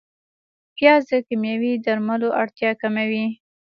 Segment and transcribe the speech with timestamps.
[0.75, 3.25] پیاز د کیمیاوي درملو اړتیا کموي